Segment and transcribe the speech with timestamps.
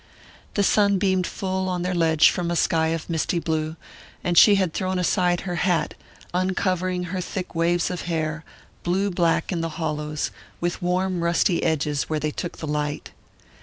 [0.55, 3.75] The sun beamed full on their ledge from a sky of misty blue,
[4.23, 5.93] and she had thrown aside her hat,
[6.33, 8.43] uncovering her thick waves of hair,
[8.81, 13.11] blue black in the hollows, with warm rusty edges where they took the light.